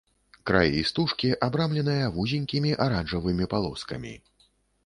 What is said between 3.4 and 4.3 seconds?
палоскамі.